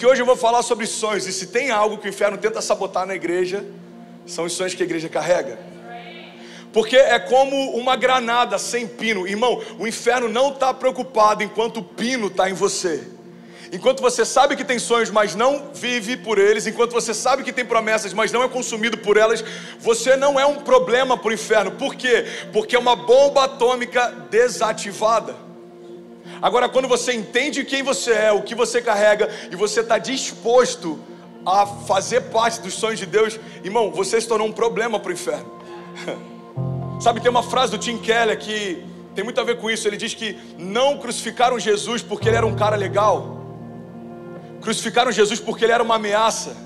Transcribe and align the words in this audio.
Porque 0.00 0.12
hoje 0.12 0.22
eu 0.22 0.26
vou 0.26 0.34
falar 0.34 0.62
sobre 0.62 0.86
sonhos, 0.86 1.26
e 1.26 1.32
se 1.32 1.48
tem 1.48 1.70
algo 1.70 1.98
que 1.98 2.06
o 2.06 2.08
inferno 2.08 2.38
tenta 2.38 2.62
sabotar 2.62 3.04
na 3.04 3.14
igreja, 3.14 3.66
são 4.24 4.46
os 4.46 4.54
sonhos 4.54 4.72
que 4.72 4.82
a 4.82 4.86
igreja 4.86 5.10
carrega. 5.10 5.58
Porque 6.72 6.96
é 6.96 7.18
como 7.18 7.76
uma 7.76 7.96
granada 7.96 8.56
sem 8.56 8.88
pino. 8.88 9.28
Irmão, 9.28 9.62
o 9.78 9.86
inferno 9.86 10.26
não 10.26 10.54
está 10.54 10.72
preocupado 10.72 11.42
enquanto 11.42 11.80
o 11.80 11.82
pino 11.82 12.28
está 12.28 12.48
em 12.48 12.54
você. 12.54 13.08
Enquanto 13.70 14.00
você 14.00 14.24
sabe 14.24 14.56
que 14.56 14.64
tem 14.64 14.78
sonhos, 14.78 15.10
mas 15.10 15.34
não 15.34 15.70
vive 15.74 16.16
por 16.16 16.38
eles, 16.38 16.66
enquanto 16.66 16.92
você 16.92 17.12
sabe 17.12 17.42
que 17.42 17.52
tem 17.52 17.66
promessas, 17.66 18.14
mas 18.14 18.32
não 18.32 18.42
é 18.42 18.48
consumido 18.48 18.96
por 18.96 19.18
elas, 19.18 19.44
você 19.78 20.16
não 20.16 20.40
é 20.40 20.46
um 20.46 20.60
problema 20.60 21.18
para 21.18 21.28
o 21.28 21.34
inferno. 21.34 21.72
Por 21.72 21.94
quê? 21.94 22.24
Porque 22.54 22.74
é 22.74 22.78
uma 22.78 22.96
bomba 22.96 23.44
atômica 23.44 24.08
desativada. 24.30 25.49
Agora, 26.42 26.68
quando 26.68 26.88
você 26.88 27.12
entende 27.12 27.64
quem 27.64 27.82
você 27.82 28.12
é, 28.12 28.32
o 28.32 28.42
que 28.42 28.54
você 28.54 28.80
carrega, 28.80 29.28
e 29.50 29.56
você 29.56 29.80
está 29.80 29.98
disposto 29.98 30.98
a 31.44 31.66
fazer 31.66 32.22
parte 32.22 32.60
dos 32.60 32.74
sonhos 32.74 32.98
de 32.98 33.06
Deus, 33.06 33.38
irmão, 33.62 33.90
você 33.90 34.20
se 34.20 34.28
tornou 34.28 34.46
um 34.46 34.52
problema 34.52 34.98
para 34.98 35.10
o 35.10 35.12
inferno. 35.12 35.60
Sabe, 37.00 37.20
tem 37.20 37.30
uma 37.30 37.42
frase 37.42 37.72
do 37.72 37.78
Tim 37.78 37.98
Keller 37.98 38.38
que 38.38 38.84
tem 39.14 39.24
muito 39.24 39.40
a 39.40 39.44
ver 39.44 39.58
com 39.58 39.70
isso. 39.70 39.88
Ele 39.88 39.96
diz 39.96 40.14
que 40.14 40.38
não 40.58 40.98
crucificaram 40.98 41.58
Jesus 41.58 42.02
porque 42.02 42.28
ele 42.28 42.36
era 42.36 42.46
um 42.46 42.54
cara 42.54 42.76
legal, 42.76 43.38
crucificaram 44.60 45.10
Jesus 45.10 45.40
porque 45.40 45.64
ele 45.64 45.72
era 45.72 45.82
uma 45.82 45.96
ameaça. 45.96 46.56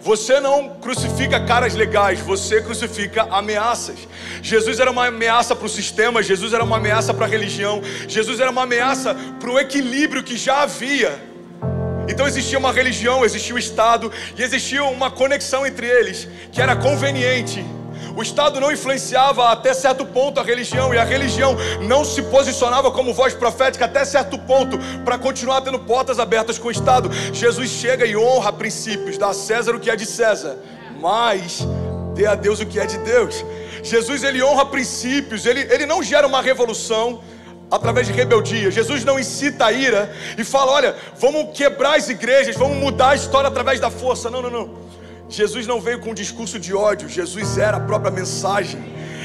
Você 0.00 0.40
não 0.40 0.70
crucifica 0.80 1.38
caras 1.44 1.74
legais, 1.74 2.20
você 2.20 2.62
crucifica 2.62 3.22
ameaças. 3.30 3.98
Jesus 4.42 4.80
era 4.80 4.90
uma 4.90 5.06
ameaça 5.06 5.54
para 5.54 5.66
o 5.66 5.68
sistema, 5.68 6.22
Jesus 6.22 6.54
era 6.54 6.64
uma 6.64 6.78
ameaça 6.78 7.12
para 7.12 7.26
a 7.26 7.28
religião, 7.28 7.82
Jesus 8.08 8.40
era 8.40 8.50
uma 8.50 8.62
ameaça 8.62 9.14
para 9.38 9.50
o 9.50 9.58
equilíbrio 9.58 10.22
que 10.22 10.38
já 10.38 10.62
havia. 10.62 11.20
Então 12.08 12.26
existia 12.26 12.58
uma 12.58 12.72
religião, 12.72 13.24
existia 13.24 13.52
o 13.52 13.56
um 13.56 13.58
Estado 13.58 14.10
e 14.36 14.42
existia 14.42 14.82
uma 14.84 15.10
conexão 15.10 15.66
entre 15.66 15.86
eles 15.86 16.26
que 16.50 16.62
era 16.62 16.74
conveniente. 16.74 17.64
O 18.16 18.22
Estado 18.22 18.60
não 18.60 18.72
influenciava 18.72 19.50
até 19.50 19.72
certo 19.72 20.04
ponto 20.04 20.40
a 20.40 20.42
religião, 20.42 20.94
e 20.94 20.98
a 20.98 21.04
religião 21.04 21.56
não 21.82 22.04
se 22.04 22.22
posicionava 22.22 22.90
como 22.90 23.14
voz 23.14 23.34
profética 23.34 23.84
até 23.84 24.04
certo 24.04 24.38
ponto 24.38 24.78
para 25.04 25.18
continuar 25.18 25.60
tendo 25.60 25.78
portas 25.78 26.18
abertas 26.18 26.58
com 26.58 26.68
o 26.68 26.70
Estado. 26.70 27.10
Jesus 27.32 27.70
chega 27.70 28.06
e 28.06 28.16
honra 28.16 28.52
princípios, 28.52 29.16
dá 29.16 29.28
a 29.28 29.34
César 29.34 29.74
o 29.74 29.80
que 29.80 29.90
é 29.90 29.96
de 29.96 30.06
César, 30.06 30.56
mas 31.00 31.66
dê 32.14 32.26
a 32.26 32.34
Deus 32.34 32.60
o 32.60 32.66
que 32.66 32.78
é 32.78 32.86
de 32.86 32.98
Deus. 32.98 33.44
Jesus 33.82 34.22
ele 34.22 34.42
honra 34.42 34.66
princípios, 34.66 35.46
ele, 35.46 35.60
ele 35.72 35.86
não 35.86 36.02
gera 36.02 36.26
uma 36.26 36.42
revolução 36.42 37.20
através 37.70 38.06
de 38.06 38.12
rebeldia. 38.12 38.70
Jesus 38.70 39.04
não 39.04 39.18
incita 39.18 39.66
a 39.66 39.72
ira 39.72 40.12
e 40.36 40.44
fala: 40.44 40.72
olha, 40.72 40.96
vamos 41.18 41.56
quebrar 41.56 41.96
as 41.96 42.08
igrejas, 42.08 42.56
vamos 42.56 42.76
mudar 42.76 43.10
a 43.10 43.14
história 43.14 43.48
através 43.48 43.78
da 43.78 43.90
força. 43.90 44.30
Não, 44.30 44.42
não, 44.42 44.50
não. 44.50 44.90
Jesus 45.30 45.64
não 45.64 45.80
veio 45.80 46.00
com 46.00 46.10
um 46.10 46.14
discurso 46.14 46.58
de 46.58 46.74
ódio, 46.74 47.08
Jesus 47.08 47.56
era 47.56 47.76
a 47.76 47.80
própria 47.80 48.10
mensagem. 48.10 48.82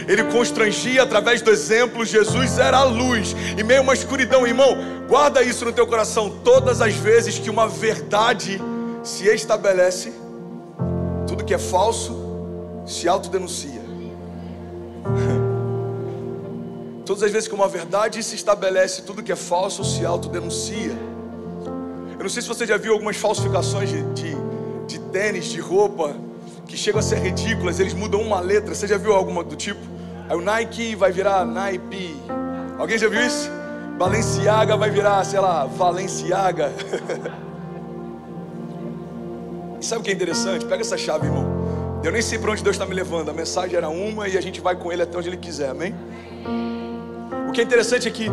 Ele 0.07 0.23
constrangia 0.25 1.01
através 1.01 1.41
do 1.41 1.49
exemplo, 1.49 2.05
Jesus 2.05 2.59
era 2.59 2.77
a 2.77 2.83
luz, 2.83 3.35
e 3.57 3.63
meio 3.63 3.81
uma 3.81 3.95
escuridão, 3.95 4.45
irmão. 4.45 4.77
Guarda 5.09 5.41
isso 5.41 5.65
no 5.65 5.73
teu 5.73 5.87
coração. 5.87 6.29
Todas 6.43 6.79
as 6.79 6.93
vezes 6.93 7.39
que 7.39 7.49
uma 7.49 7.67
verdade 7.67 8.61
se 9.03 9.27
estabelece, 9.27 10.13
tudo 11.27 11.43
que 11.43 11.55
é 11.55 11.57
falso 11.57 12.15
se 12.85 13.07
autodenuncia. 13.07 13.81
Todas 17.03 17.23
as 17.23 17.31
vezes 17.31 17.47
que 17.47 17.55
uma 17.55 17.67
verdade 17.67 18.21
se 18.21 18.35
estabelece, 18.35 19.03
tudo 19.03 19.23
que 19.23 19.31
é 19.31 19.35
falso 19.35 19.83
se 19.83 20.05
autodenuncia. 20.05 20.95
Eu 22.17 22.23
não 22.23 22.29
sei 22.29 22.41
se 22.41 22.47
você 22.47 22.65
já 22.65 22.77
viu 22.77 22.93
algumas 22.93 23.15
falsificações 23.17 23.89
de, 23.89 24.01
de 24.13 24.44
tênis, 25.15 25.45
de 25.45 25.61
roupa, 25.61 26.13
que 26.67 26.75
chegam 26.75 26.99
a 26.99 27.01
ser 27.01 27.19
ridículas, 27.19 27.79
eles 27.79 27.93
mudam 27.93 28.19
uma 28.19 28.41
letra. 28.41 28.75
Você 28.75 28.85
já 28.85 28.97
viu 28.97 29.13
alguma 29.13 29.45
do 29.45 29.55
tipo? 29.55 29.79
Aí 30.27 30.35
o 30.35 30.41
Nike 30.41 30.93
vai 30.93 31.09
virar 31.09 31.45
Nike. 31.45 32.19
Alguém 32.77 32.97
já 32.97 33.07
viu 33.07 33.25
isso? 33.25 33.49
Balenciaga 33.97 34.75
vai 34.75 34.89
virar, 34.89 35.23
sei 35.23 35.39
lá, 35.39 35.67
Valenciaga. 35.67 36.73
e 39.79 39.85
sabe 39.85 40.01
o 40.01 40.03
que 40.03 40.11
é 40.11 40.13
interessante? 40.13 40.65
Pega 40.65 40.81
essa 40.81 40.97
chave, 40.97 41.27
irmão. 41.27 42.01
Eu 42.03 42.11
nem 42.11 42.21
sei 42.21 42.37
para 42.37 42.51
onde 42.51 42.61
Deus 42.61 42.75
está 42.75 42.85
me 42.85 42.93
levando. 42.93 43.29
A 43.29 43.33
mensagem 43.33 43.77
era 43.77 43.87
uma 43.87 44.27
e 44.27 44.37
a 44.37 44.41
gente 44.41 44.59
vai 44.59 44.75
com 44.75 44.91
Ele 44.91 45.03
até 45.03 45.17
onde 45.17 45.29
Ele 45.29 45.37
quiser, 45.37 45.69
amém? 45.69 45.95
O 47.47 47.53
que 47.53 47.61
é 47.61 47.63
interessante 47.63 48.05
é 48.05 48.11
que 48.11 48.25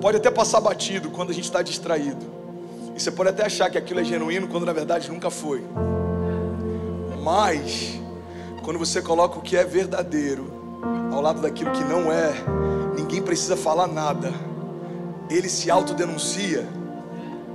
pode 0.00 0.16
até 0.16 0.32
passar 0.32 0.60
batido 0.60 1.10
quando 1.10 1.30
a 1.30 1.32
gente 1.32 1.44
está 1.44 1.62
distraído. 1.62 2.33
E 2.94 3.00
você 3.00 3.10
pode 3.10 3.30
até 3.30 3.44
achar 3.44 3.68
que 3.70 3.76
aquilo 3.76 4.00
é 4.00 4.04
genuíno 4.04 4.46
quando 4.48 4.64
na 4.64 4.72
verdade 4.72 5.10
nunca 5.10 5.30
foi. 5.30 5.64
Mas, 7.22 7.98
quando 8.62 8.78
você 8.78 9.02
coloca 9.02 9.38
o 9.38 9.42
que 9.42 9.56
é 9.56 9.64
verdadeiro 9.64 10.52
ao 11.12 11.20
lado 11.20 11.40
daquilo 11.40 11.70
que 11.72 11.82
não 11.84 12.12
é, 12.12 12.32
ninguém 12.96 13.22
precisa 13.22 13.56
falar 13.56 13.86
nada. 13.86 14.32
Ele 15.30 15.48
se 15.48 15.70
autodenuncia. 15.70 16.66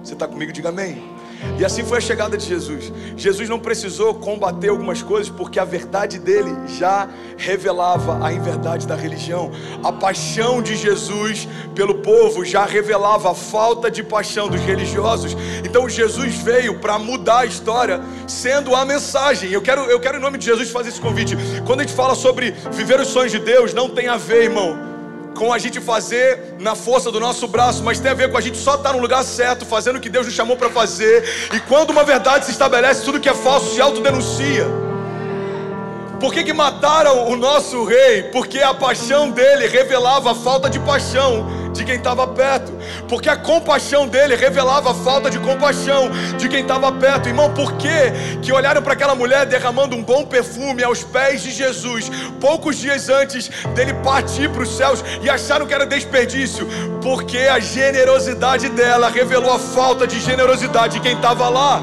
Você 0.04 0.14
está 0.14 0.28
comigo? 0.28 0.52
Diga 0.52 0.70
amém. 0.70 1.19
E 1.58 1.66
assim 1.66 1.84
foi 1.84 1.98
a 1.98 2.02
chegada 2.02 2.38
de 2.38 2.46
Jesus. 2.46 2.92
Jesus 3.18 3.50
não 3.50 3.60
precisou 3.60 4.14
combater 4.14 4.70
algumas 4.70 5.02
coisas 5.02 5.30
porque 5.30 5.60
a 5.60 5.66
verdade 5.66 6.20
dele 6.20 6.56
já 6.78 7.08
revelava 7.38 8.26
a 8.26 8.32
inverdade 8.32 8.88
da 8.88 8.96
religião. 8.96 9.52
A 9.84 9.92
paixão 9.92 10.62
de 10.62 10.76
Jesus 10.76 11.48
pelo 11.76 11.96
povo 11.96 12.44
já 12.46 12.66
revelava 12.66 13.32
a 13.32 13.36
falta 13.36 13.90
de 13.90 14.04
paixão 14.04 14.48
dos 14.48 14.62
religiosos. 14.62 15.36
Então 15.64 15.88
Jesus 15.88 16.36
veio 16.36 16.80
para 16.80 16.98
mudar 16.98 17.40
a 17.40 17.46
história, 17.46 18.02
sendo 18.28 18.76
a 18.76 18.86
mensagem. 18.86 19.52
Eu 19.52 19.62
quero, 19.62 19.82
eu 19.84 20.00
quero 20.00 20.18
em 20.18 20.22
nome 20.22 20.38
de 20.38 20.46
Jesus 20.46 20.70
fazer 20.70 20.90
esse 20.90 21.02
convite. 21.02 21.36
Quando 21.66 21.82
a 21.82 21.84
gente 21.84 21.96
fala 21.96 22.16
sobre 22.16 22.52
viver 22.72 23.00
os 23.00 23.08
sonhos 23.08 23.32
de 23.32 23.40
Deus, 23.40 23.74
não 23.74 23.90
tem 23.90 24.08
a 24.08 24.18
ver, 24.18 24.44
irmão 24.44 24.89
com 25.40 25.54
a 25.54 25.58
gente 25.58 25.80
fazer 25.80 26.56
na 26.60 26.76
força 26.76 27.10
do 27.10 27.18
nosso 27.18 27.48
braço, 27.48 27.82
mas 27.82 27.98
tem 27.98 28.12
a 28.12 28.14
ver 28.14 28.30
com 28.30 28.38
a 28.38 28.42
gente 28.42 28.58
só 28.58 28.76
estar 28.76 28.92
no 28.92 29.00
lugar 29.00 29.24
certo, 29.24 29.66
fazendo 29.66 29.96
o 29.96 30.02
que 30.02 30.10
Deus 30.10 30.26
nos 30.26 30.36
chamou 30.36 30.58
para 30.58 30.70
fazer. 30.70 31.24
E 31.54 31.62
quando 31.62 31.92
uma 31.92 32.04
verdade 32.04 32.44
se 32.44 32.52
estabelece, 32.52 33.06
tudo 33.06 33.22
que 33.22 33.30
é 33.30 33.34
falso 33.34 33.74
se 33.74 33.80
autodenuncia. 33.80 34.68
Por 36.20 36.34
que, 36.34 36.44
que 36.44 36.52
mataram 36.52 37.30
o 37.30 37.38
nosso 37.38 37.86
rei? 37.86 38.24
Porque 38.24 38.60
a 38.60 38.74
paixão 38.74 39.32
dele 39.32 39.66
revelava 39.68 40.34
a 40.34 40.36
falta 40.36 40.70
de 40.70 40.78
paixão 40.80 41.48
de 41.80 41.86
quem 41.86 41.96
estava 41.96 42.28
perto, 42.28 42.74
porque 43.08 43.30
a 43.30 43.38
compaixão 43.38 44.06
dele 44.06 44.36
revelava 44.36 44.92
a 44.92 44.94
falta 44.94 45.30
de 45.30 45.40
compaixão 45.40 46.10
de 46.38 46.50
quem 46.50 46.62
estava 46.62 46.92
perto. 46.92 47.30
Irmão, 47.30 47.54
por 47.54 47.74
que 47.74 48.40
que 48.42 48.52
olharam 48.52 48.82
para 48.82 48.94
aquela 48.94 49.16
mulher 49.16 49.46
derramando 49.46 49.96
um 49.96 50.04
bom 50.04 50.26
perfume 50.26 50.84
aos 50.84 51.04
pés 51.04 51.42
de 51.42 51.52
Jesus, 51.52 52.12
poucos 52.40 52.78
dias 52.78 53.08
antes 53.08 53.50
dele 53.74 53.94
partir 54.04 54.50
para 54.50 54.62
os 54.62 54.76
céus 54.76 55.04
e 55.22 55.30
acharam 55.30 55.66
que 55.66 55.74
era 55.74 55.86
desperdício? 55.86 56.68
Porque 57.02 57.38
a 57.38 57.60
generosidade 57.60 58.68
dela 58.70 59.10
revelou 59.10 59.54
a 59.54 59.60
falta 59.60 60.06
de 60.06 60.20
generosidade 60.20 60.96
de 60.96 61.00
quem 61.00 61.16
estava 61.16 61.48
lá. 61.48 61.82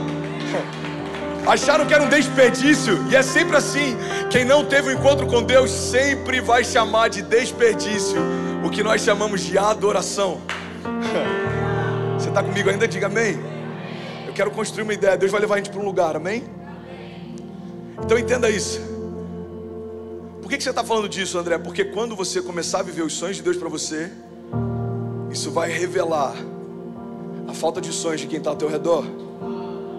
Acharam 1.47 1.87
que 1.87 1.95
era 1.95 2.03
um 2.03 2.09
desperdício, 2.09 3.07
e 3.09 3.15
é 3.15 3.23
sempre 3.23 3.57
assim. 3.57 3.97
Quem 4.28 4.45
não 4.45 4.65
teve 4.65 4.89
um 4.89 4.93
encontro 4.93 5.27
com 5.27 5.43
Deus 5.43 5.71
sempre 5.71 6.41
vai 6.41 6.65
chamar 6.65 7.09
de 7.09 7.23
desperdício 7.23 8.46
o 8.65 8.71
que 8.71 8.83
nós 8.83 9.03
chamamos 9.03 9.43
de 9.43 9.59
adoração. 9.59 10.41
Você 12.19 12.28
está 12.28 12.43
comigo 12.43 12.71
ainda? 12.71 12.87
Diga 12.87 13.06
amém. 13.06 13.39
Eu 14.27 14.33
quero 14.33 14.50
construir 14.50 14.83
uma 14.83 14.94
ideia. 14.94 15.17
Deus 15.17 15.31
vai 15.31 15.41
levar 15.41 15.55
a 15.55 15.59
gente 15.59 15.71
para 15.71 15.81
um 15.81 15.84
lugar, 15.84 16.17
amém? 16.17 16.44
Então 18.03 18.19
entenda 18.19 18.49
isso. 18.50 18.81
Por 20.41 20.50
que, 20.50 20.61
você 20.61 20.71
está 20.71 20.84
falando 20.84 21.09
disso, 21.09 21.39
André? 21.39 21.59
Porque 21.59 21.84
quando 21.84 22.15
você 22.15 22.41
começar 22.41 22.81
a 22.81 22.83
viver 22.83 23.03
os 23.03 23.15
sonhos 23.15 23.37
de 23.37 23.43
Deus 23.43 23.56
para 23.56 23.69
você, 23.69 24.11
isso 25.31 25.50
vai 25.50 25.71
revelar 25.71 26.34
a 27.49 27.53
falta 27.53 27.81
de 27.81 27.93
sonhos 27.93 28.21
de 28.21 28.27
quem 28.27 28.39
está 28.39 28.50
ao 28.50 28.56
teu 28.56 28.69
redor. 28.69 29.05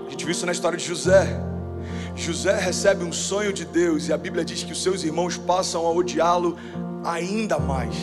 A 0.08 0.10
gente 0.10 0.24
viu 0.24 0.32
isso 0.32 0.46
na 0.46 0.54
história 0.54 0.78
de 0.78 0.86
José. 0.86 1.28
José 2.16 2.58
recebe 2.58 3.04
um 3.04 3.12
sonho 3.12 3.52
de 3.52 3.66
Deus 3.66 4.08
e 4.08 4.14
a 4.14 4.18
Bíblia 4.18 4.44
diz 4.44 4.64
que 4.64 4.72
os 4.72 4.82
seus 4.82 5.04
irmãos 5.04 5.38
passam 5.38 5.86
a 5.86 5.92
odiá-lo 5.92 6.58
ainda 7.04 7.60
mais. 7.60 7.94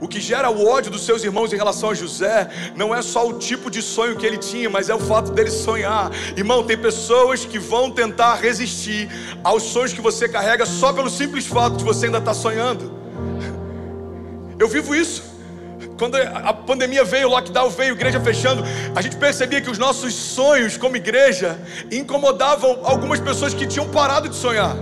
O 0.00 0.08
que 0.08 0.20
gera 0.20 0.50
o 0.50 0.66
ódio 0.66 0.90
dos 0.90 1.04
seus 1.04 1.24
irmãos 1.24 1.52
em 1.52 1.56
relação 1.56 1.90
a 1.90 1.94
José 1.94 2.48
não 2.76 2.94
é 2.94 3.00
só 3.02 3.26
o 3.26 3.34
tipo 3.34 3.70
de 3.70 3.80
sonho 3.80 4.16
que 4.16 4.26
ele 4.26 4.38
tinha, 4.38 4.68
mas 4.68 4.88
é 4.88 4.94
o 4.94 4.98
fato 4.98 5.32
dele 5.32 5.50
sonhar. 5.50 6.10
Irmão, 6.36 6.62
tem 6.64 6.76
pessoas 6.76 7.44
que 7.44 7.58
vão 7.58 7.90
tentar 7.90 8.34
resistir 8.36 9.08
aos 9.42 9.62
sonhos 9.62 9.92
que 9.92 10.00
você 10.00 10.28
carrega 10.28 10.66
só 10.66 10.92
pelo 10.92 11.10
simples 11.10 11.46
fato 11.46 11.76
de 11.76 11.84
você 11.84 12.06
ainda 12.06 12.18
estar 12.18 12.34
sonhando. 12.34 12.92
Eu 14.58 14.68
vivo 14.68 14.94
isso. 14.94 15.34
Quando 15.98 16.16
a 16.16 16.52
pandemia 16.52 17.04
veio, 17.04 17.28
o 17.28 17.30
lockdown 17.30 17.70
veio, 17.70 17.92
igreja 17.92 18.20
fechando, 18.20 18.64
a 18.94 19.00
gente 19.00 19.16
percebia 19.16 19.60
que 19.60 19.70
os 19.70 19.78
nossos 19.78 20.12
sonhos 20.12 20.76
como 20.76 20.96
igreja 20.96 21.58
incomodavam 21.90 22.80
algumas 22.82 23.20
pessoas 23.20 23.54
que 23.54 23.66
tinham 23.66 23.88
parado 23.88 24.28
de 24.28 24.34
sonhar. 24.34 24.76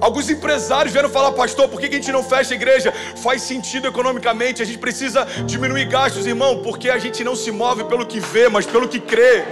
Alguns 0.00 0.30
empresários 0.30 0.92
vieram 0.92 1.08
falar, 1.08 1.32
pastor, 1.32 1.68
por 1.68 1.80
que 1.80 1.86
a 1.86 1.92
gente 1.92 2.12
não 2.12 2.22
fecha 2.22 2.54
a 2.54 2.56
igreja? 2.56 2.92
Faz 3.16 3.42
sentido 3.42 3.88
economicamente, 3.88 4.62
a 4.62 4.64
gente 4.64 4.78
precisa 4.78 5.26
diminuir 5.44 5.86
gastos, 5.86 6.26
irmão, 6.26 6.62
porque 6.62 6.88
a 6.88 6.98
gente 6.98 7.24
não 7.24 7.34
se 7.34 7.50
move 7.50 7.84
pelo 7.84 8.06
que 8.06 8.20
vê, 8.20 8.48
mas 8.48 8.66
pelo 8.66 8.88
que 8.88 9.00
crê. 9.00 9.44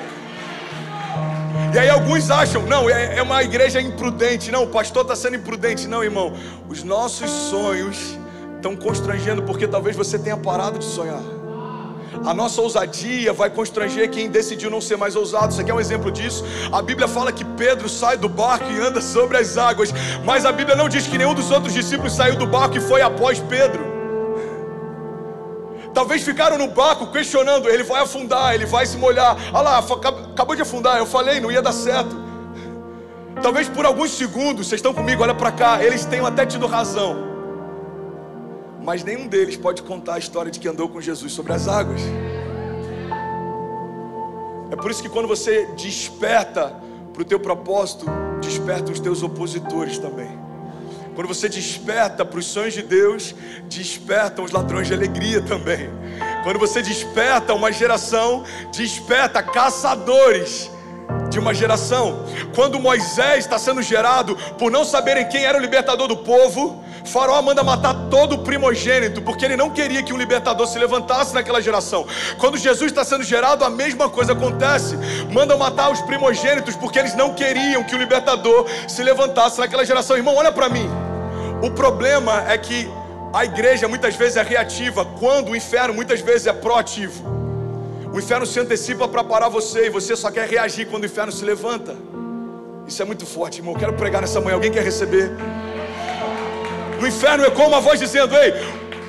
E 1.74 1.78
aí 1.78 1.90
alguns 1.90 2.30
acham, 2.30 2.62
não, 2.62 2.88
é, 2.88 3.18
é 3.18 3.22
uma 3.22 3.42
igreja 3.42 3.80
imprudente. 3.80 4.50
Não, 4.50 4.64
o 4.64 4.68
pastor 4.68 5.02
está 5.02 5.14
sendo 5.14 5.36
imprudente. 5.36 5.86
Não, 5.86 6.02
irmão. 6.02 6.32
Os 6.68 6.82
nossos 6.82 7.30
sonhos 7.30 8.16
estão 8.56 8.74
constrangendo 8.74 9.42
porque 9.42 9.66
talvez 9.66 9.94
você 9.94 10.18
tenha 10.18 10.36
parado 10.36 10.78
de 10.78 10.84
sonhar. 10.84 11.35
A 12.24 12.34
nossa 12.34 12.60
ousadia 12.60 13.32
vai 13.32 13.50
constranger 13.50 14.10
quem 14.10 14.28
decidiu 14.28 14.70
não 14.70 14.80
ser 14.80 14.96
mais 14.96 15.14
ousado. 15.14 15.52
Você 15.52 15.62
quer 15.62 15.74
um 15.74 15.80
exemplo 15.80 16.10
disso? 16.10 16.44
A 16.72 16.82
Bíblia 16.82 17.06
fala 17.06 17.32
que 17.32 17.44
Pedro 17.44 17.88
sai 17.88 18.16
do 18.16 18.28
barco 18.28 18.70
e 18.70 18.80
anda 18.80 19.00
sobre 19.00 19.36
as 19.36 19.56
águas, 19.56 19.92
mas 20.24 20.44
a 20.44 20.52
Bíblia 20.52 20.76
não 20.76 20.88
diz 20.88 21.06
que 21.06 21.18
nenhum 21.18 21.34
dos 21.34 21.50
outros 21.50 21.72
discípulos 21.72 22.14
saiu 22.14 22.36
do 22.36 22.46
barco 22.46 22.76
e 22.76 22.80
foi 22.80 23.02
após 23.02 23.38
Pedro. 23.38 23.96
Talvez 25.94 26.22
ficaram 26.22 26.58
no 26.58 26.68
barco 26.68 27.06
questionando: 27.06 27.68
ele 27.68 27.82
vai 27.82 28.02
afundar, 28.02 28.54
ele 28.54 28.66
vai 28.66 28.84
se 28.84 28.96
molhar. 28.96 29.36
Olha 29.52 29.62
lá, 29.62 29.78
acabou 29.78 30.54
de 30.54 30.62
afundar. 30.62 30.98
Eu 30.98 31.06
falei, 31.06 31.40
não 31.40 31.50
ia 31.50 31.62
dar 31.62 31.72
certo. 31.72 32.14
Talvez 33.42 33.68
por 33.68 33.84
alguns 33.84 34.10
segundos, 34.10 34.66
vocês 34.66 34.78
estão 34.78 34.92
comigo, 34.92 35.22
olha 35.22 35.34
para 35.34 35.52
cá, 35.52 35.82
eles 35.82 36.04
tenham 36.04 36.26
até 36.26 36.44
tido 36.44 36.66
razão. 36.66 37.35
Mas 38.86 39.02
nenhum 39.02 39.26
deles 39.26 39.56
pode 39.56 39.82
contar 39.82 40.14
a 40.14 40.18
história 40.18 40.48
de 40.48 40.60
que 40.60 40.68
andou 40.68 40.88
com 40.88 41.00
Jesus 41.00 41.32
sobre 41.32 41.52
as 41.52 41.66
águas. 41.66 42.00
É 44.70 44.76
por 44.76 44.92
isso 44.92 45.02
que 45.02 45.08
quando 45.08 45.26
você 45.26 45.66
desperta 45.76 46.72
para 47.12 47.20
o 47.20 47.24
teu 47.24 47.40
propósito, 47.40 48.06
desperta 48.40 48.92
os 48.92 49.00
teus 49.00 49.24
opositores 49.24 49.98
também. 49.98 50.30
Quando 51.16 51.26
você 51.26 51.48
desperta 51.48 52.24
para 52.24 52.38
os 52.38 52.46
sonhos 52.46 52.74
de 52.74 52.82
Deus, 52.82 53.34
despertam 53.64 54.44
os 54.44 54.52
ladrões 54.52 54.86
de 54.86 54.94
alegria 54.94 55.42
também. 55.42 55.90
Quando 56.44 56.60
você 56.60 56.80
desperta 56.80 57.54
uma 57.54 57.72
geração, 57.72 58.44
desperta 58.70 59.42
caçadores 59.42 60.70
de 61.36 61.40
uma 61.40 61.52
geração. 61.52 62.24
Quando 62.54 62.80
Moisés 62.80 63.44
está 63.44 63.58
sendo 63.58 63.82
gerado, 63.82 64.34
por 64.58 64.70
não 64.70 64.86
saberem 64.86 65.28
quem 65.28 65.44
era 65.44 65.58
o 65.58 65.60
libertador 65.60 66.08
do 66.08 66.16
povo, 66.16 66.82
Faraó 67.04 67.42
manda 67.42 67.62
matar 67.62 67.94
todo 68.10 68.36
o 68.36 68.38
primogênito, 68.38 69.20
porque 69.20 69.44
ele 69.44 69.54
não 69.54 69.68
queria 69.68 70.02
que 70.02 70.14
um 70.14 70.16
libertador 70.16 70.66
se 70.66 70.78
levantasse 70.78 71.34
naquela 71.34 71.60
geração. 71.60 72.06
Quando 72.38 72.56
Jesus 72.56 72.90
está 72.90 73.04
sendo 73.04 73.22
gerado, 73.22 73.66
a 73.66 73.68
mesma 73.68 74.08
coisa 74.08 74.32
acontece. 74.32 74.96
Mandam 75.30 75.58
matar 75.58 75.90
os 75.90 76.00
primogênitos, 76.00 76.74
porque 76.74 76.98
eles 76.98 77.14
não 77.14 77.34
queriam 77.34 77.84
que 77.84 77.94
o 77.94 77.98
libertador 77.98 78.66
se 78.88 79.02
levantasse 79.02 79.60
naquela 79.60 79.84
geração. 79.84 80.16
Irmão, 80.16 80.36
olha 80.36 80.50
para 80.50 80.70
mim. 80.70 80.88
O 81.62 81.70
problema 81.70 82.46
é 82.48 82.56
que 82.56 82.90
a 83.34 83.44
igreja 83.44 83.86
muitas 83.86 84.16
vezes 84.16 84.38
é 84.38 84.42
reativa, 84.42 85.04
quando 85.04 85.50
o 85.50 85.56
inferno 85.56 85.92
muitas 85.92 86.20
vezes 86.22 86.46
é 86.46 86.52
proativo. 86.54 87.35
O 88.16 88.18
inferno 88.18 88.46
se 88.46 88.58
antecipa 88.58 89.06
para 89.06 89.22
parar 89.22 89.50
você 89.50 89.88
e 89.88 89.90
você 89.90 90.16
só 90.16 90.30
quer 90.30 90.48
reagir 90.48 90.86
quando 90.86 91.02
o 91.02 91.06
inferno 91.06 91.30
se 91.30 91.44
levanta. 91.44 91.94
Isso 92.88 93.02
é 93.02 93.04
muito 93.04 93.26
forte, 93.26 93.58
irmão. 93.58 93.74
Eu 93.74 93.78
quero 93.78 93.92
pregar 93.92 94.22
nessa 94.22 94.40
manhã. 94.40 94.54
Alguém 94.54 94.72
quer 94.72 94.82
receber? 94.82 95.30
No 96.98 97.06
inferno 97.06 97.44
é 97.44 97.50
como 97.50 97.68
uma 97.68 97.80
voz 97.82 98.00
dizendo: 98.00 98.34
Ei, 98.34 98.54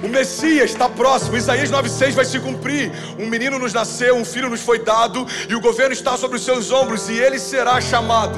o 0.04 0.10
Messias 0.10 0.72
está 0.72 0.90
próximo. 0.90 1.38
Isaías 1.38 1.72
9,6 1.72 2.12
vai 2.16 2.26
se 2.26 2.38
cumprir. 2.42 2.92
Um 3.18 3.28
menino 3.28 3.58
nos 3.58 3.72
nasceu, 3.72 4.14
um 4.14 4.26
filho 4.26 4.50
nos 4.50 4.60
foi 4.60 4.80
dado, 4.80 5.26
e 5.48 5.56
o 5.56 5.62
governo 5.62 5.94
está 5.94 6.18
sobre 6.18 6.36
os 6.36 6.44
seus 6.44 6.70
ombros, 6.70 7.08
e 7.08 7.14
ele 7.14 7.40
será 7.40 7.80
chamado 7.80 8.38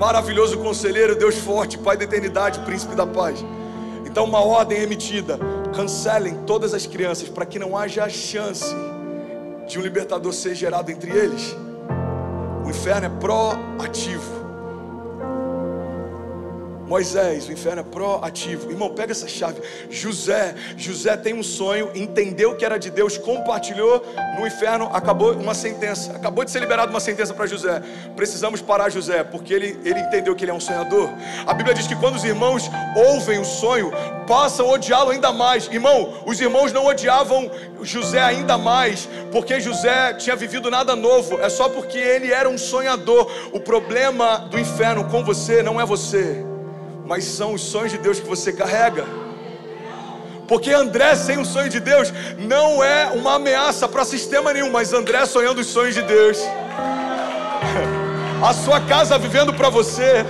Maravilhoso 0.00 0.58
Conselheiro, 0.58 1.14
Deus 1.14 1.36
Forte, 1.36 1.78
Pai 1.78 1.96
da 1.96 2.02
Eternidade, 2.02 2.58
Príncipe 2.62 2.96
da 2.96 3.06
Paz. 3.06 3.38
Então, 4.04 4.24
uma 4.24 4.40
ordem 4.40 4.82
emitida: 4.82 5.38
cancelem 5.76 6.42
todas 6.44 6.74
as 6.74 6.86
crianças 6.86 7.28
para 7.28 7.46
que 7.46 7.56
não 7.56 7.78
haja 7.78 8.08
chance 8.08 8.74
de 9.68 9.78
um 9.78 9.82
libertador 9.82 10.32
ser 10.32 10.54
gerado 10.54 10.90
entre 10.90 11.10
eles. 11.10 11.54
O 12.64 12.70
inferno 12.70 13.06
é 13.06 13.10
proativo. 13.20 14.37
Moisés, 16.88 17.46
o 17.46 17.52
inferno 17.52 17.82
é 17.82 17.84
proativo. 17.84 18.70
Irmão, 18.70 18.88
pega 18.88 19.12
essa 19.12 19.28
chave. 19.28 19.60
José, 19.90 20.54
José 20.74 21.18
tem 21.18 21.34
um 21.34 21.42
sonho, 21.42 21.90
entendeu 21.94 22.56
que 22.56 22.64
era 22.64 22.78
de 22.78 22.90
Deus, 22.90 23.18
compartilhou 23.18 24.02
no 24.38 24.46
inferno, 24.46 24.88
acabou 24.90 25.34
uma 25.34 25.52
sentença. 25.52 26.12
Acabou 26.12 26.46
de 26.46 26.50
ser 26.50 26.60
liberada 26.60 26.90
uma 26.90 26.98
sentença 26.98 27.34
para 27.34 27.46
José. 27.46 27.82
Precisamos 28.16 28.62
parar 28.62 28.88
José, 28.88 29.22
porque 29.22 29.52
ele, 29.52 29.78
ele 29.84 30.00
entendeu 30.00 30.34
que 30.34 30.44
ele 30.44 30.50
é 30.50 30.54
um 30.54 30.60
sonhador. 30.60 31.10
A 31.46 31.52
Bíblia 31.52 31.74
diz 31.74 31.86
que 31.86 31.94
quando 31.94 32.16
os 32.16 32.24
irmãos 32.24 32.70
ouvem 32.96 33.38
o 33.38 33.44
sonho, 33.44 33.92
passam 34.26 34.66
a 34.66 34.72
odiá-lo 34.72 35.10
ainda 35.10 35.30
mais. 35.30 35.68
Irmão, 35.70 36.22
os 36.24 36.40
irmãos 36.40 36.72
não 36.72 36.86
odiavam 36.86 37.50
José 37.82 38.20
ainda 38.20 38.56
mais, 38.56 39.06
porque 39.30 39.60
José 39.60 40.14
tinha 40.14 40.34
vivido 40.34 40.70
nada 40.70 40.96
novo. 40.96 41.38
É 41.38 41.50
só 41.50 41.68
porque 41.68 41.98
ele 41.98 42.32
era 42.32 42.48
um 42.48 42.56
sonhador. 42.56 43.30
O 43.52 43.60
problema 43.60 44.38
do 44.50 44.58
inferno 44.58 45.04
com 45.04 45.22
você 45.22 45.62
não 45.62 45.78
é 45.78 45.84
você 45.84 46.46
mas 47.08 47.24
são 47.24 47.54
os 47.54 47.62
sonhos 47.62 47.90
de 47.90 47.98
Deus 47.98 48.20
que 48.20 48.28
você 48.28 48.52
carrega. 48.52 49.06
Porque 50.46 50.72
André 50.72 51.14
sem 51.14 51.38
o 51.38 51.44
sonho 51.44 51.70
de 51.70 51.80
Deus 51.80 52.12
não 52.38 52.84
é 52.84 53.06
uma 53.06 53.36
ameaça 53.36 53.88
para 53.88 54.04
sistema 54.04 54.52
nenhum, 54.52 54.70
mas 54.70 54.92
André 54.92 55.24
sonhando 55.24 55.62
os 55.62 55.68
sonhos 55.68 55.94
de 55.94 56.02
Deus. 56.02 56.38
A 58.46 58.52
sua 58.52 58.80
casa 58.82 59.18
vivendo 59.18 59.54
para 59.54 59.68
você, 59.68 60.24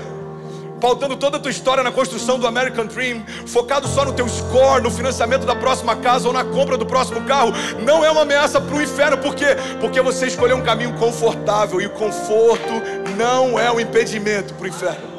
pautando 0.80 1.14
toda 1.14 1.36
a 1.36 1.40
tua 1.40 1.50
história 1.50 1.82
na 1.82 1.92
construção 1.92 2.38
do 2.38 2.46
American 2.46 2.86
Dream, 2.86 3.22
focado 3.46 3.86
só 3.86 4.02
no 4.02 4.14
teu 4.14 4.26
score, 4.26 4.82
no 4.82 4.90
financiamento 4.90 5.44
da 5.44 5.54
próxima 5.54 5.94
casa 5.96 6.26
ou 6.26 6.32
na 6.32 6.42
compra 6.42 6.78
do 6.78 6.86
próximo 6.86 7.20
carro, 7.24 7.52
não 7.84 8.02
é 8.02 8.10
uma 8.10 8.22
ameaça 8.22 8.62
para 8.62 8.74
o 8.74 8.80
inferno, 8.80 9.18
por 9.18 9.34
quê? 9.34 9.48
Porque 9.78 10.00
você 10.00 10.26
escolheu 10.26 10.56
um 10.56 10.62
caminho 10.62 10.94
confortável 10.94 11.82
e 11.82 11.86
o 11.86 11.90
conforto 11.90 12.72
não 13.14 13.60
é 13.60 13.70
um 13.70 13.78
impedimento 13.78 14.54
para 14.54 14.64
o 14.64 14.68
inferno. 14.68 15.17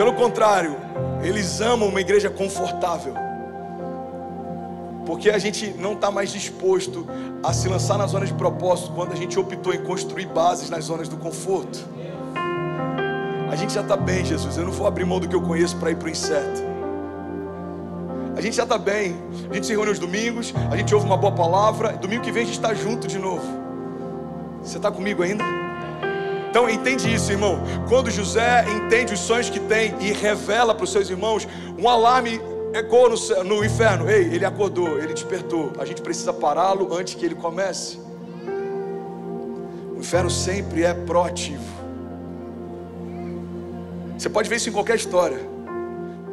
Pelo 0.00 0.14
contrário, 0.14 0.78
eles 1.22 1.60
amam 1.60 1.86
uma 1.86 2.00
igreja 2.00 2.30
confortável. 2.30 3.12
Porque 5.04 5.28
a 5.28 5.36
gente 5.36 5.74
não 5.78 5.92
está 5.92 6.10
mais 6.10 6.32
disposto 6.32 7.06
a 7.42 7.52
se 7.52 7.68
lançar 7.68 7.98
na 7.98 8.06
zona 8.06 8.24
de 8.24 8.32
propósito 8.32 8.92
quando 8.92 9.12
a 9.12 9.14
gente 9.14 9.38
optou 9.38 9.74
em 9.74 9.82
construir 9.84 10.24
bases 10.24 10.70
nas 10.70 10.86
zonas 10.86 11.06
do 11.06 11.18
conforto. 11.18 11.86
A 13.50 13.54
gente 13.56 13.74
já 13.74 13.82
está 13.82 13.94
bem, 13.94 14.24
Jesus. 14.24 14.56
Eu 14.56 14.64
não 14.64 14.72
vou 14.72 14.86
abrir 14.86 15.04
mão 15.04 15.20
do 15.20 15.28
que 15.28 15.36
eu 15.36 15.42
conheço 15.42 15.76
para 15.76 15.90
ir 15.90 15.96
para 15.96 16.06
o 16.06 16.10
incerto. 16.10 16.62
A 18.34 18.40
gente 18.40 18.56
já 18.56 18.62
está 18.62 18.78
bem. 18.78 19.14
A 19.50 19.54
gente 19.54 19.66
se 19.66 19.72
reúne 19.72 19.90
aos 19.90 19.98
domingos, 19.98 20.54
a 20.70 20.78
gente 20.78 20.94
ouve 20.94 21.04
uma 21.04 21.18
boa 21.18 21.34
palavra. 21.34 21.92
Domingo 21.92 22.22
que 22.22 22.32
vem 22.32 22.44
a 22.44 22.46
gente 22.46 22.56
está 22.56 22.72
junto 22.72 23.06
de 23.06 23.18
novo. 23.18 23.44
Você 24.62 24.78
está 24.78 24.90
comigo 24.90 25.22
ainda? 25.22 25.69
Então 26.50 26.68
entende 26.68 27.12
isso, 27.14 27.30
irmão. 27.30 27.62
Quando 27.88 28.10
José 28.10 28.66
entende 28.68 29.14
os 29.14 29.20
sonhos 29.20 29.48
que 29.48 29.60
tem 29.60 29.94
e 30.00 30.12
revela 30.12 30.74
para 30.74 30.82
os 30.82 30.90
seus 30.90 31.08
irmãos, 31.08 31.46
um 31.78 31.88
alarme 31.88 32.40
ecoa 32.74 33.08
no, 33.08 33.44
no 33.44 33.64
inferno. 33.64 34.10
Ei, 34.10 34.24
ele 34.34 34.44
acordou, 34.44 34.98
ele 34.98 35.14
despertou. 35.14 35.72
A 35.78 35.84
gente 35.84 36.02
precisa 36.02 36.32
pará-lo 36.32 36.92
antes 36.92 37.14
que 37.14 37.24
ele 37.24 37.36
comece. 37.36 38.00
O 39.94 40.00
inferno 40.00 40.28
sempre 40.28 40.82
é 40.82 40.92
proativo. 40.92 41.62
Você 44.18 44.28
pode 44.28 44.48
ver 44.48 44.56
isso 44.56 44.68
em 44.68 44.72
qualquer 44.72 44.96
história. 44.96 45.38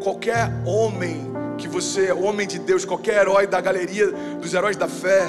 Qualquer 0.02 0.52
homem 0.66 1.32
que 1.60 1.68
você, 1.68 2.12
homem 2.12 2.48
de 2.48 2.58
Deus, 2.58 2.86
qualquer 2.86 3.22
herói 3.22 3.46
da 3.46 3.62
galeria 3.62 4.12
dos 4.42 4.54
heróis 4.54 4.76
da 4.76 4.88
fé, 4.88 5.28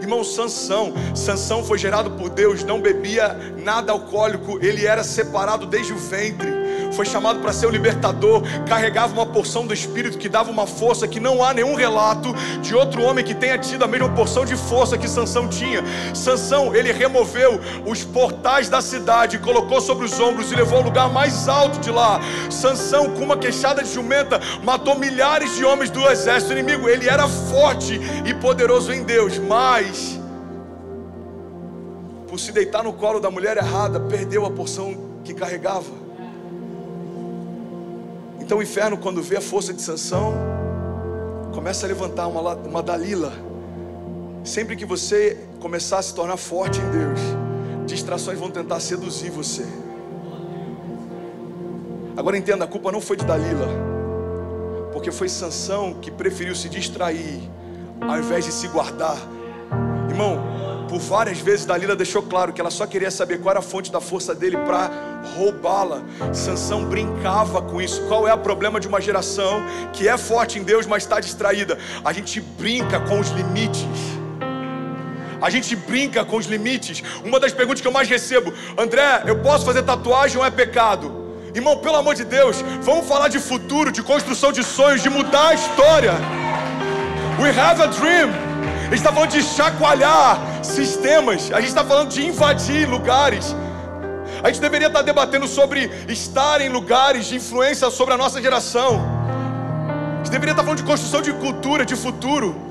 Irmão, 0.00 0.22
Sansão, 0.24 0.92
Sansão 1.14 1.64
foi 1.64 1.78
gerado 1.78 2.10
por 2.12 2.30
Deus, 2.30 2.64
não 2.64 2.80
bebia 2.80 3.36
nada 3.62 3.92
alcoólico, 3.92 4.58
ele 4.62 4.86
era 4.86 5.02
separado 5.02 5.66
desde 5.66 5.92
o 5.92 5.98
ventre 5.98 6.65
foi 6.96 7.04
chamado 7.04 7.40
para 7.40 7.52
ser 7.52 7.66
o 7.66 7.70
libertador, 7.70 8.42
carregava 8.66 9.12
uma 9.12 9.26
porção 9.26 9.66
do 9.66 9.74
Espírito 9.74 10.16
que 10.16 10.30
dava 10.30 10.50
uma 10.50 10.66
força 10.66 11.06
que 11.06 11.20
não 11.20 11.44
há 11.44 11.52
nenhum 11.52 11.74
relato 11.74 12.34
de 12.62 12.74
outro 12.74 13.02
homem 13.02 13.22
que 13.22 13.34
tenha 13.34 13.58
tido 13.58 13.84
a 13.84 13.86
mesma 13.86 14.08
porção 14.08 14.46
de 14.46 14.56
força 14.56 14.96
que 14.96 15.06
Sansão 15.06 15.46
tinha. 15.46 15.84
Sansão, 16.14 16.74
ele 16.74 16.90
removeu 16.90 17.60
os 17.84 18.02
portais 18.02 18.70
da 18.70 18.80
cidade, 18.80 19.38
colocou 19.38 19.78
sobre 19.78 20.06
os 20.06 20.18
ombros 20.18 20.50
e 20.50 20.56
levou 20.56 20.78
ao 20.78 20.84
lugar 20.84 21.12
mais 21.12 21.46
alto 21.48 21.78
de 21.80 21.90
lá. 21.90 22.18
Sansão, 22.50 23.10
com 23.10 23.24
uma 23.24 23.36
queixada 23.36 23.82
de 23.82 23.92
jumenta, 23.92 24.40
matou 24.64 24.98
milhares 24.98 25.54
de 25.54 25.64
homens 25.64 25.90
do 25.90 26.08
exército 26.08 26.52
inimigo. 26.52 26.88
Ele 26.88 27.06
era 27.06 27.28
forte 27.28 28.00
e 28.24 28.32
poderoso 28.32 28.90
em 28.90 29.02
Deus, 29.02 29.38
mas 29.38 30.18
por 32.26 32.40
se 32.40 32.52
deitar 32.52 32.82
no 32.82 32.92
colo 32.92 33.20
da 33.20 33.30
mulher 33.30 33.58
errada, 33.58 34.00
perdeu 34.00 34.46
a 34.46 34.50
porção 34.50 35.20
que 35.22 35.34
carregava. 35.34 36.05
Então 38.46 38.58
o 38.58 38.62
inferno, 38.62 38.96
quando 38.96 39.20
vê 39.20 39.38
a 39.38 39.40
força 39.40 39.74
de 39.74 39.82
Sansão, 39.82 40.32
começa 41.52 41.84
a 41.84 41.88
levantar 41.88 42.28
uma, 42.28 42.54
uma 42.54 42.80
Dalila. 42.80 43.32
Sempre 44.44 44.76
que 44.76 44.84
você 44.84 45.36
começar 45.58 45.98
a 45.98 46.02
se 46.02 46.14
tornar 46.14 46.36
forte 46.36 46.78
em 46.78 46.90
Deus, 46.92 47.18
distrações 47.86 48.38
vão 48.38 48.48
tentar 48.48 48.78
seduzir 48.78 49.30
você. 49.30 49.66
Agora 52.16 52.38
entenda, 52.38 52.64
a 52.64 52.68
culpa 52.68 52.92
não 52.92 53.00
foi 53.00 53.16
de 53.16 53.24
Dalila, 53.24 53.66
porque 54.92 55.10
foi 55.10 55.28
Sansão 55.28 55.94
que 55.94 56.08
preferiu 56.08 56.54
se 56.54 56.68
distrair 56.68 57.42
ao 58.00 58.16
invés 58.16 58.44
de 58.44 58.52
se 58.52 58.68
guardar. 58.68 59.18
Irmão, 60.08 60.38
por 60.88 60.98
várias 60.98 61.38
vezes 61.38 61.66
Dalila 61.66 61.96
deixou 61.96 62.22
claro 62.22 62.52
que 62.52 62.60
ela 62.60 62.70
só 62.70 62.86
queria 62.86 63.10
saber 63.10 63.38
qual 63.38 63.50
era 63.50 63.58
a 63.58 63.62
fonte 63.62 63.90
da 63.90 64.00
força 64.00 64.34
dele 64.34 64.56
para 64.58 64.90
roubá-la. 65.36 66.02
Sansão 66.32 66.84
brincava 66.84 67.60
com 67.60 67.80
isso. 67.80 68.02
Qual 68.06 68.26
é 68.26 68.32
o 68.32 68.38
problema 68.38 68.78
de 68.78 68.88
uma 68.88 69.00
geração 69.00 69.62
que 69.92 70.08
é 70.08 70.16
forte 70.16 70.58
em 70.58 70.62
Deus, 70.62 70.86
mas 70.86 71.02
está 71.02 71.20
distraída? 71.20 71.78
A 72.04 72.12
gente 72.12 72.40
brinca 72.40 73.00
com 73.00 73.20
os 73.20 73.30
limites. 73.30 73.86
A 75.40 75.50
gente 75.50 75.76
brinca 75.76 76.24
com 76.24 76.36
os 76.36 76.46
limites. 76.46 77.02
Uma 77.24 77.38
das 77.38 77.52
perguntas 77.52 77.80
que 77.80 77.88
eu 77.88 77.92
mais 77.92 78.08
recebo, 78.08 78.52
André, 78.78 79.22
eu 79.26 79.38
posso 79.40 79.64
fazer 79.64 79.82
tatuagem 79.82 80.38
ou 80.38 80.44
é 80.44 80.50
pecado? 80.50 81.26
Irmão, 81.54 81.78
pelo 81.78 81.96
amor 81.96 82.14
de 82.14 82.24
Deus, 82.24 82.62
vamos 82.82 83.06
falar 83.06 83.28
de 83.28 83.38
futuro, 83.38 83.90
de 83.90 84.02
construção 84.02 84.52
de 84.52 84.62
sonhos, 84.62 85.02
de 85.02 85.10
mudar 85.10 85.48
a 85.48 85.54
história. 85.54 86.12
We 87.40 87.50
have 87.50 87.82
a 87.82 87.86
dream. 87.86 88.46
Falando 89.16 89.30
de 89.30 89.42
chacoalhar 89.42 90.38
sistemas. 90.66 91.50
A 91.52 91.60
gente 91.60 91.68
está 91.68 91.84
falando 91.84 92.10
de 92.10 92.24
invadir 92.26 92.88
lugares. 92.88 93.54
A 94.42 94.48
gente 94.48 94.60
deveria 94.60 94.88
estar 94.88 95.00
tá 95.00 95.04
debatendo 95.04 95.48
sobre 95.48 95.90
estar 96.08 96.60
em 96.60 96.68
lugares 96.68 97.26
de 97.26 97.36
influência 97.36 97.90
sobre 97.90 98.14
a 98.14 98.16
nossa 98.16 98.40
geração. 98.40 99.00
A 100.14 100.18
gente 100.18 100.30
deveria 100.30 100.52
estar 100.52 100.62
tá 100.62 100.64
falando 100.64 100.78
de 100.78 100.84
construção 100.84 101.22
de 101.22 101.32
cultura, 101.32 101.84
de 101.84 101.96
futuro. 101.96 102.66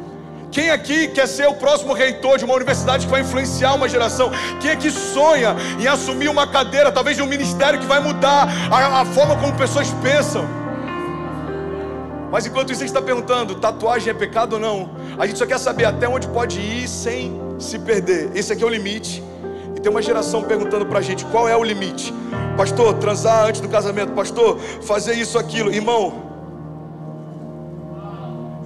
Quem 0.51 0.69
aqui 0.69 1.09
quer 1.09 1.27
ser 1.27 1.47
o 1.47 1.55
próximo 1.55 1.91
reitor 1.91 2.37
de 2.37 2.45
uma 2.45 2.53
universidade 2.53 3.05
que 3.05 3.11
vai 3.11 3.21
influenciar 3.21 3.73
uma 3.73 3.89
geração? 3.89 4.31
Quem 4.61 4.71
aqui 4.71 4.89
sonha 4.89 5.55
em 5.79 5.87
assumir 5.87 6.29
uma 6.29 6.47
cadeira, 6.47 6.91
talvez 6.91 7.17
de 7.17 7.23
um 7.23 7.27
ministério 7.27 7.79
que 7.79 7.85
vai 7.85 7.99
mudar 7.99 8.47
a, 8.71 9.01
a 9.01 9.05
forma 9.05 9.35
como 9.35 9.53
pessoas 9.57 9.89
pensam? 10.01 10.45
Mas 12.31 12.45
enquanto 12.45 12.71
isso, 12.71 12.83
a 12.83 12.85
gente 12.85 12.95
está 12.95 13.01
perguntando: 13.01 13.55
tatuagem 13.55 14.11
é 14.11 14.13
pecado 14.13 14.53
ou 14.53 14.59
não? 14.59 14.91
A 15.17 15.27
gente 15.27 15.37
só 15.39 15.45
quer 15.45 15.59
saber 15.59 15.85
até 15.85 16.07
onde 16.07 16.27
pode 16.27 16.59
ir 16.59 16.87
sem 16.87 17.44
se 17.59 17.79
perder. 17.79 18.31
Esse 18.35 18.53
aqui 18.53 18.63
é 18.63 18.65
o 18.65 18.69
limite. 18.69 19.23
E 19.75 19.79
tem 19.79 19.91
uma 19.91 20.01
geração 20.01 20.43
perguntando 20.43 20.85
para 20.85 20.99
a 20.99 21.01
gente: 21.01 21.25
qual 21.25 21.47
é 21.47 21.55
o 21.55 21.63
limite? 21.63 22.13
Pastor, 22.57 22.93
transar 22.95 23.45
antes 23.47 23.61
do 23.61 23.69
casamento. 23.69 24.13
Pastor, 24.13 24.57
fazer 24.59 25.13
isso, 25.13 25.37
aquilo. 25.37 25.71
Irmão, 25.71 26.25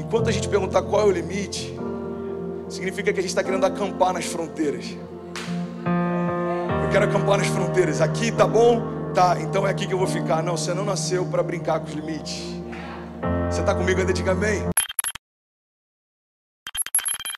Enquanto 0.10 0.27
a 0.27 0.31
gente 0.31 0.50
perguntar 0.50 0.81
qual 0.81 1.03
é 1.03 1.05
o 1.05 1.12
limite, 1.12 1.72
significa 2.67 3.13
que 3.13 3.19
a 3.19 3.22
gente 3.22 3.29
está 3.29 3.43
querendo 3.43 3.63
acampar 3.63 4.12
nas 4.12 4.25
fronteiras. 4.25 4.98
Eu 6.84 6.89
quero 6.89 7.05
acampar 7.05 7.38
nas 7.38 7.46
fronteiras. 7.46 8.01
Aqui 8.01 8.31
tá 8.31 8.48
bom? 8.48 8.81
Tá, 9.13 9.38
então 9.39 9.67
é 9.67 9.69
aqui 9.69 9.86
que 9.86 9.93
eu 9.93 10.00
vou 10.00 10.08
ficar. 10.08 10.41
Não, 10.41 10.58
você 10.58 10.74
não 10.74 10.84
nasceu 10.84 11.27
para 11.27 11.43
brincar 11.43 11.79
com 11.79 11.86
os 11.86 11.93
limites. 11.93 12.41
Você 13.51 13.62
está 13.62 13.75
comigo 13.75 14.00
ainda? 14.00 14.12
Diga 14.12 14.31
amém. 14.31 14.67